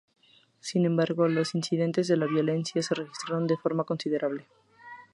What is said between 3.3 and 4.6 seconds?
de forma considerable.